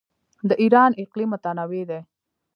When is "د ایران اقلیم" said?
0.49-1.29